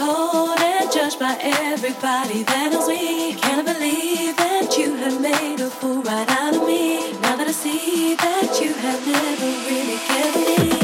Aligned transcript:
cold 0.00 0.58
and 0.58 0.90
judged 0.90 1.18
by 1.18 1.36
everybody 1.42 2.42
that 2.44 2.72
knows 2.72 2.88
me. 2.88 3.34
Can't 3.34 3.66
believe 3.66 4.34
that 4.36 4.76
you 4.78 4.94
have 4.96 5.20
made 5.20 5.60
a 5.60 5.68
fool 5.68 6.00
right 6.02 6.28
out 6.40 6.56
of 6.56 6.66
me. 6.66 7.12
Now 7.20 7.36
that 7.36 7.48
I 7.48 7.52
see 7.52 8.14
that 8.14 8.50
you 8.62 8.72
have 8.72 9.02
never 9.06 9.50
really 9.68 9.98
given 10.08 10.70
me. 10.74 10.79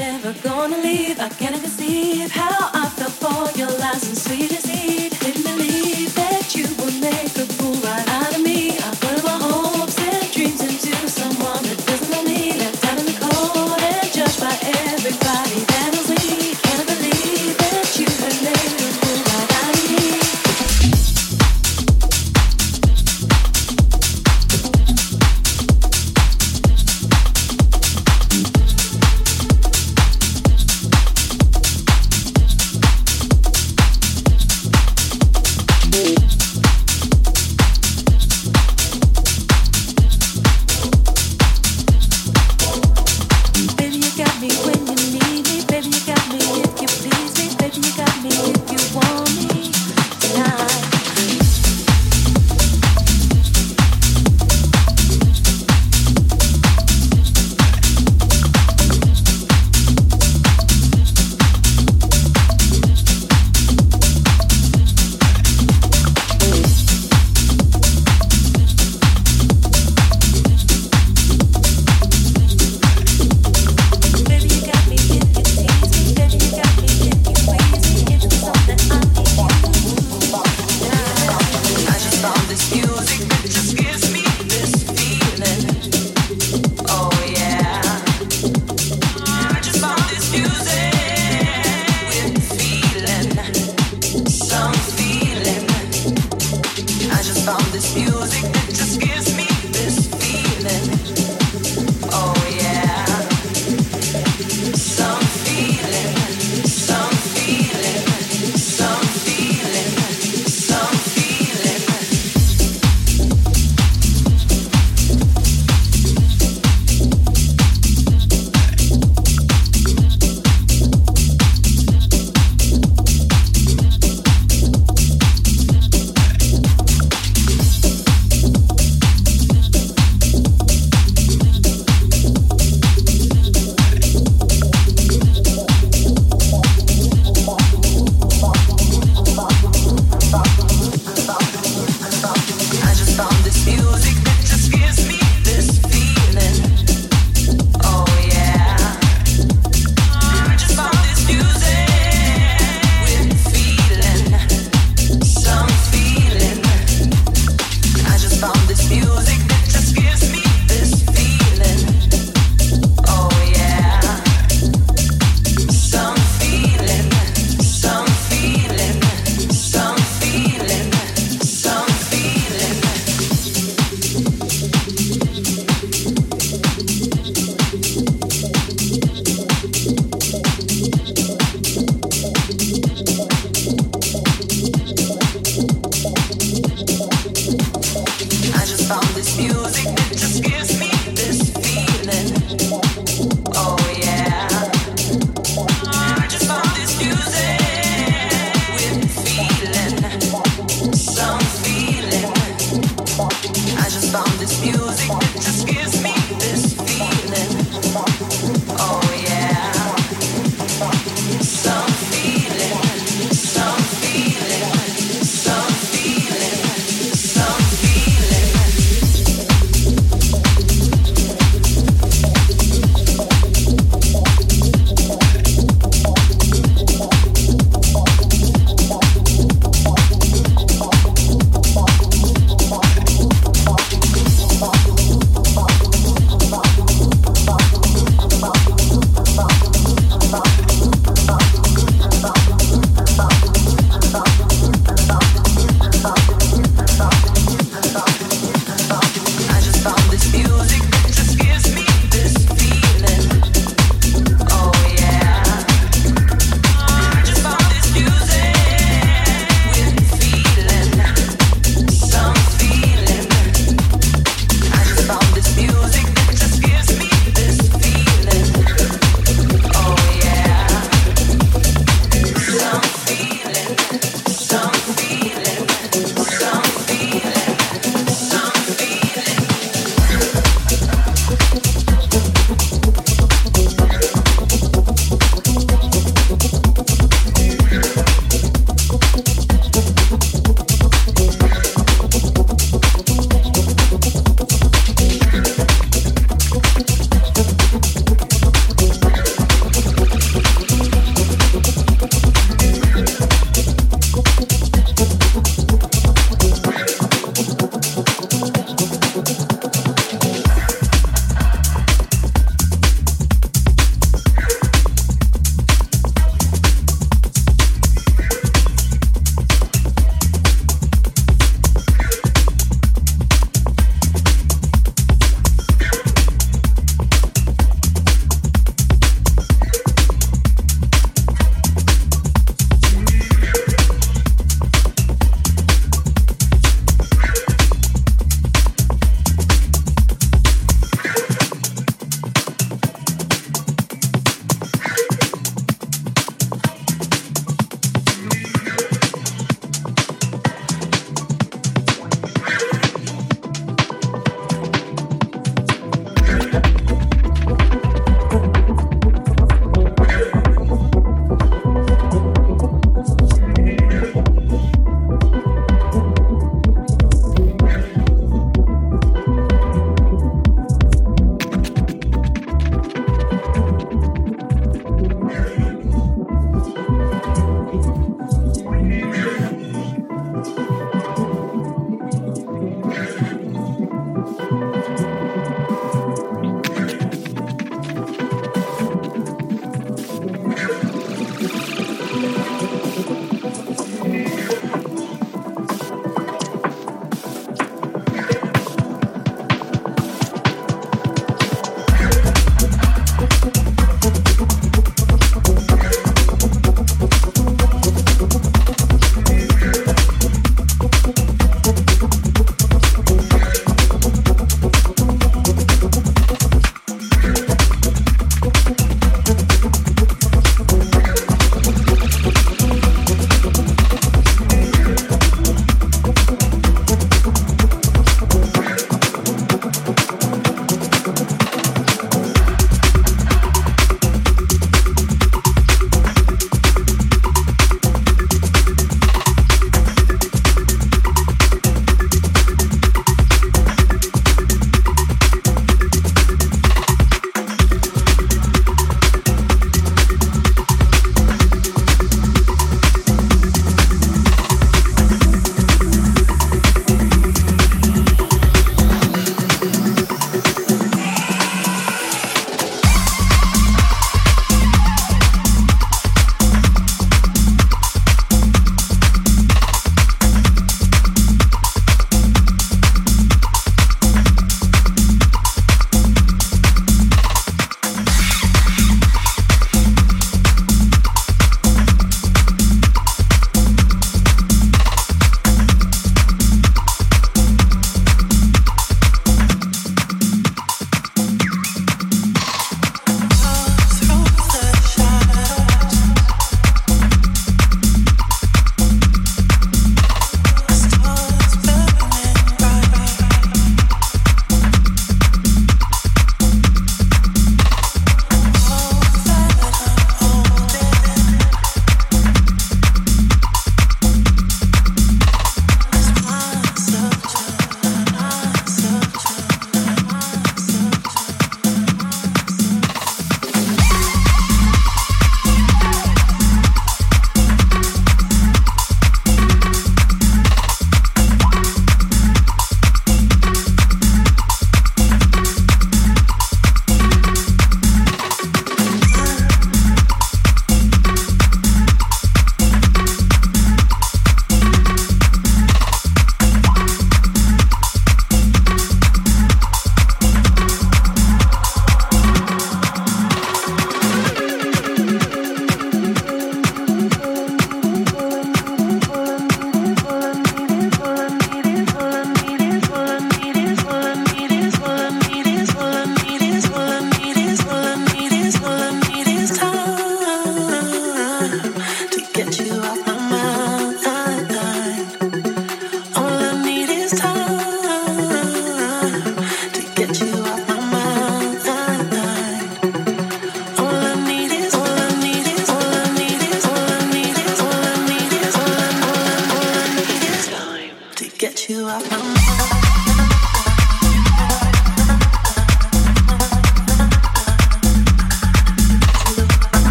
never 0.00 0.32
gonna 0.42 0.78
leave. 0.78 1.20
I 1.20 1.28
cannot 1.28 1.60
conceive 1.60 2.30
how 2.30 2.70
I 2.72 2.88
fell 2.96 3.10
for 3.22 3.58
your 3.58 3.70
lies 3.82 4.08
and 4.08 4.16
sweet 4.16 4.48
deceit. 4.48 5.12
Didn't 5.20 5.42
believe 5.42 6.14
that 6.14 6.56
you 6.56 6.64
would 6.78 7.00
make. 7.02 7.29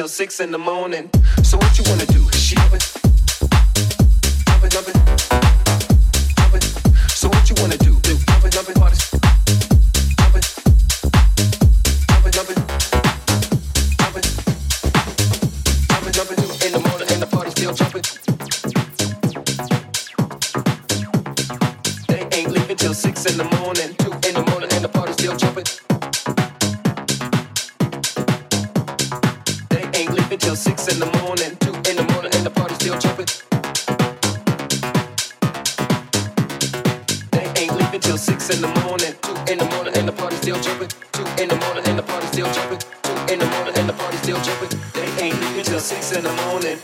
Till 0.00 0.08
six 0.08 0.40
in 0.40 0.50
the 0.50 0.56
morning. 0.56 1.10
So 1.42 1.58
what 1.58 1.76
you 1.76 1.84
wanna 1.86 2.06
do? 2.06 2.26
Jumping, 2.30 2.80
jumping, 4.46 4.70
jumping, 4.70 4.92
jumping. 4.94 5.09
Party 44.00 44.16
still 44.18 44.40
jumping. 44.40 44.80
They 44.94 45.24
ain't 45.24 45.40
leaving 45.40 45.64
till 45.64 45.80
six 45.80 46.12
in 46.12 46.24
the 46.24 46.32
morning. 46.42 46.78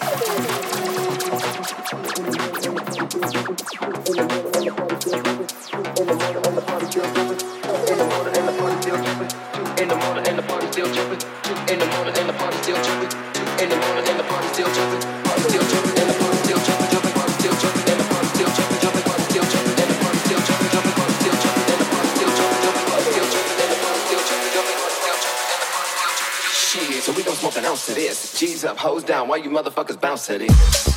Up, 28.66 28.76
hoes 28.76 29.04
down. 29.04 29.28
Why 29.28 29.36
you 29.36 29.50
motherfuckers 29.50 30.00
bounce 30.00 30.26
this? 30.26 30.96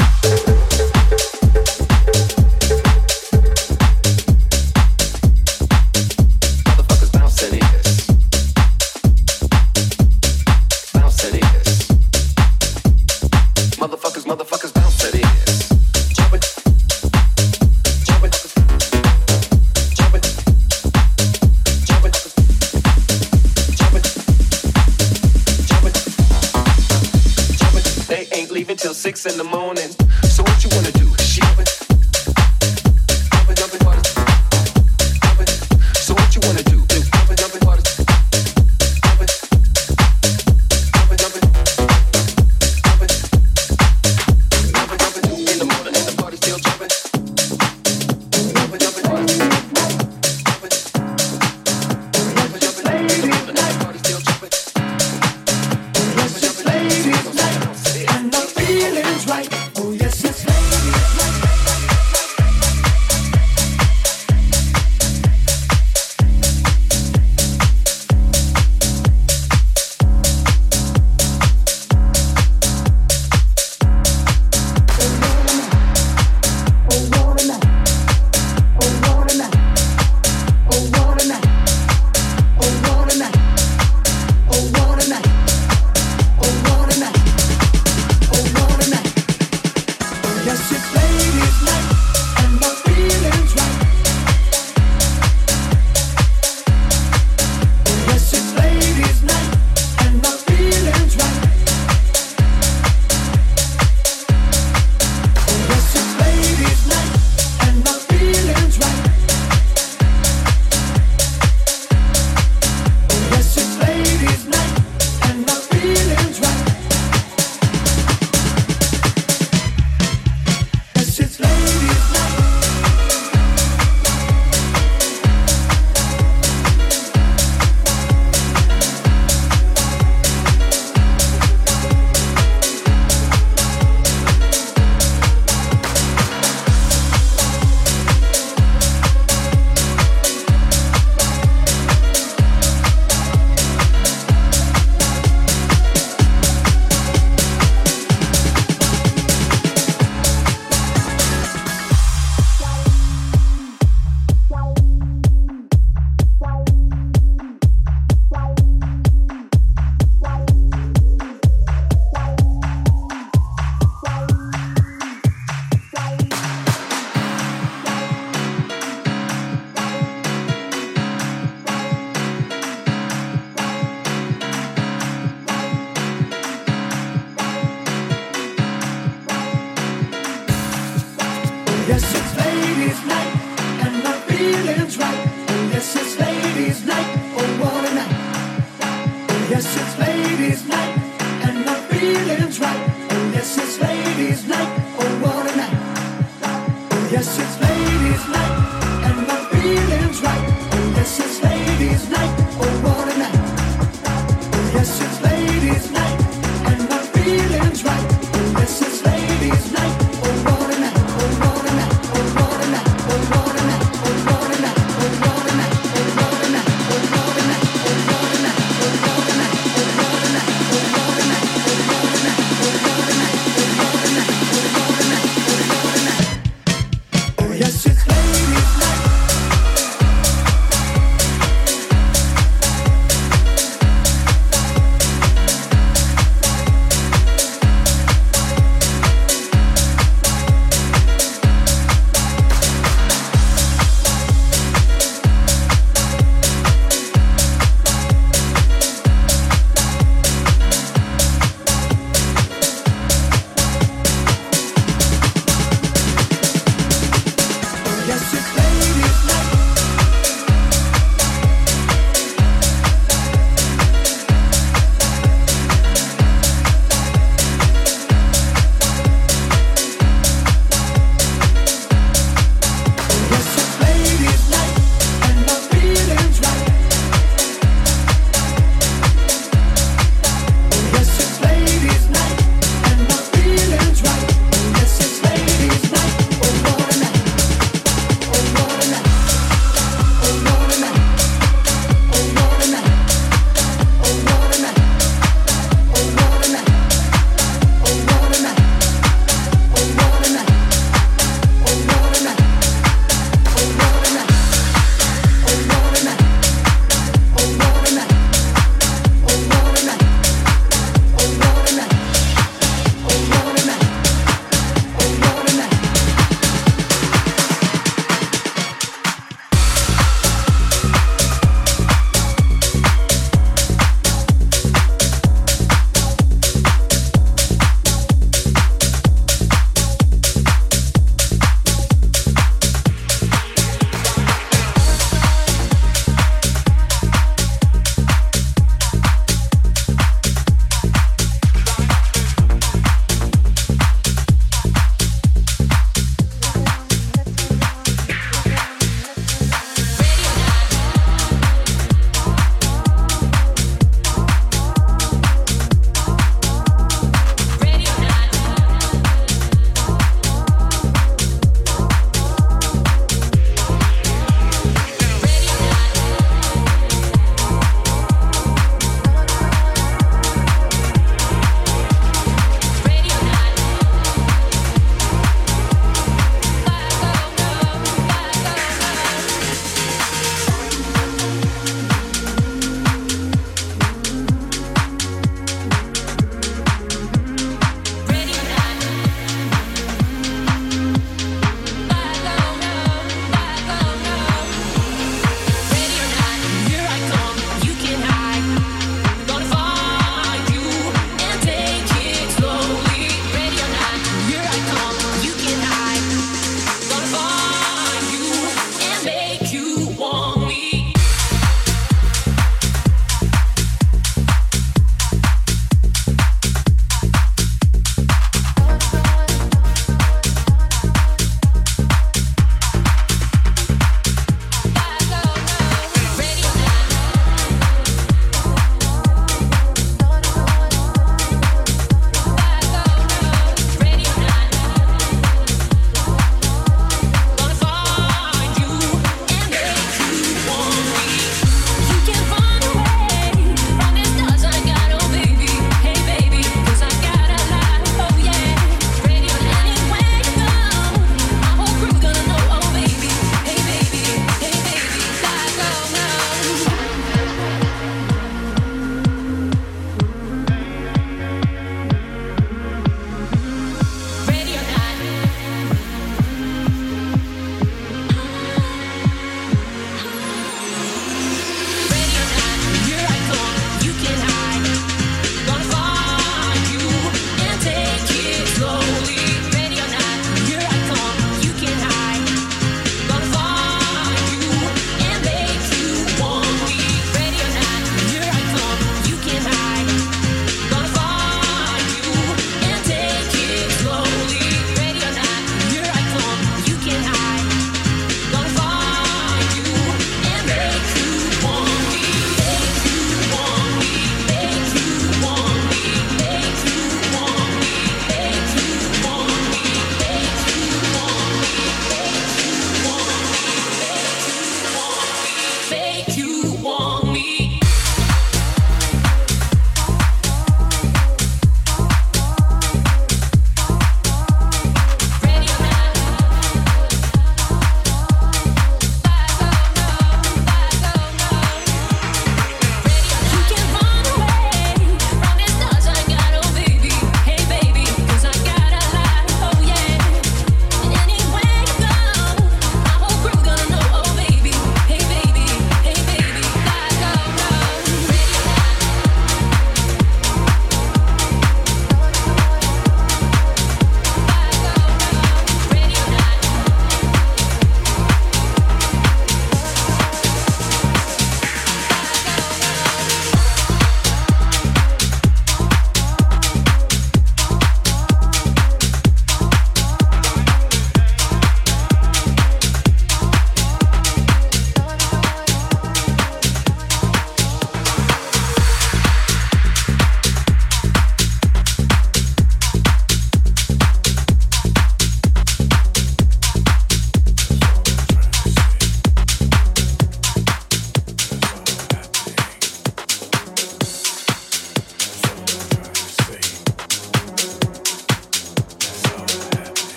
In 29.30 29.38
the 29.38 29.44
morning. 29.44 29.79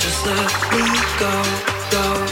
just 0.00 0.26
let 0.26 0.72
me 0.72 0.84
go, 1.18 1.32
go. 1.90 2.25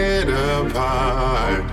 it 0.00 0.28
apart. 0.28 1.64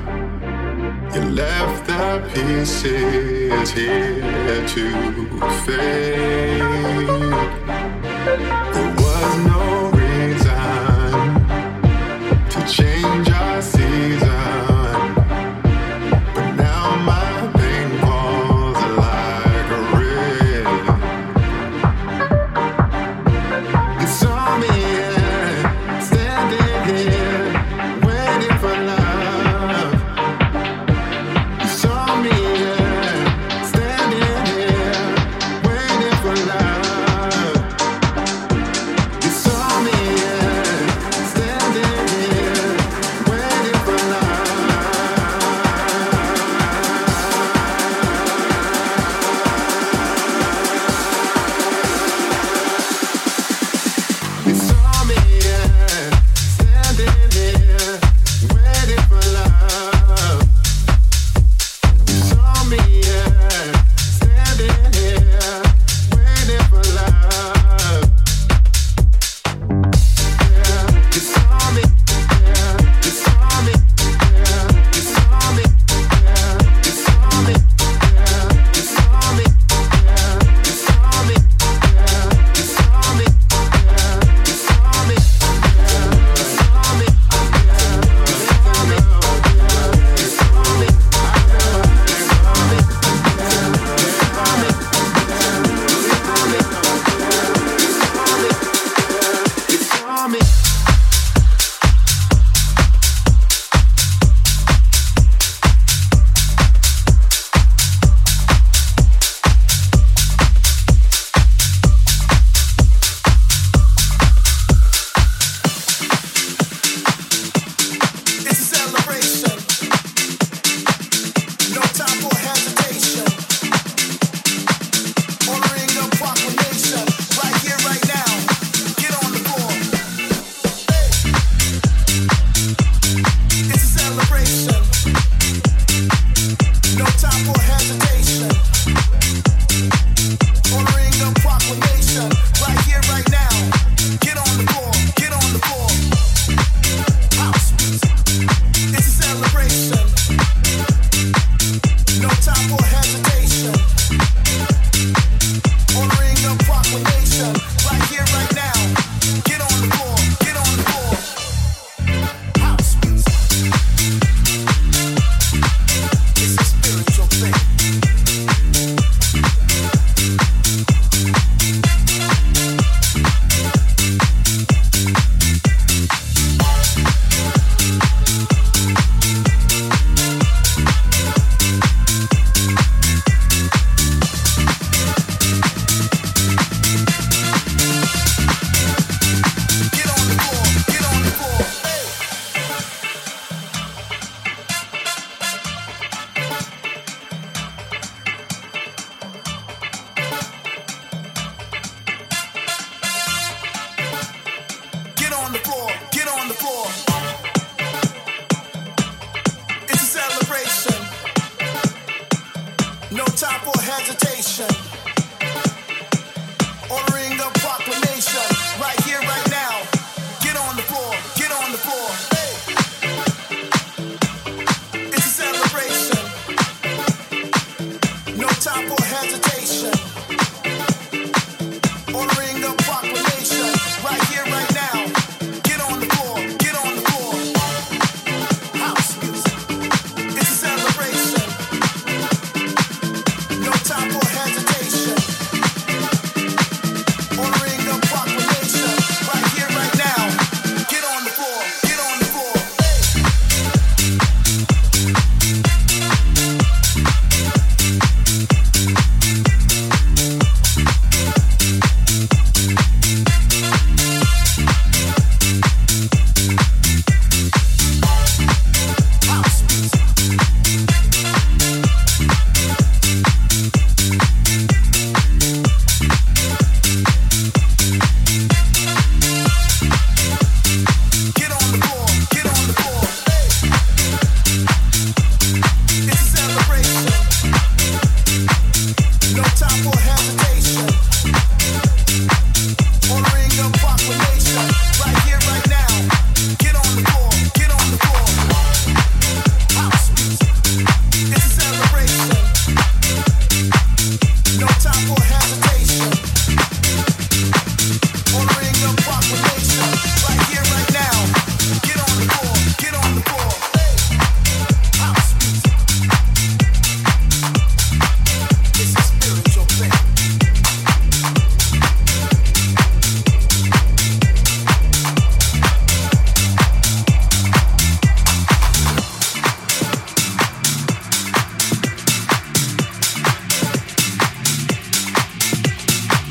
You 1.13 1.21
left 1.43 1.87
the 1.87 2.05
pieces 2.33 3.69
here 3.71 4.67
to 4.73 4.85
fade. 5.63 6.61
There 8.73 8.93
was 9.03 9.31
no 9.51 9.63
reason 9.99 11.25
to 12.51 12.59
change. 12.67 12.96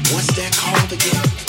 Because 0.08 0.26
that 0.36 0.54
can 0.88 1.00
hear 1.00 1.45